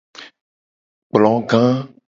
Ekplo 1.07 1.31
ga. 1.49 1.61